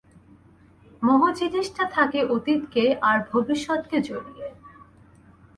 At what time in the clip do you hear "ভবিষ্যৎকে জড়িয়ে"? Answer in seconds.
3.31-4.47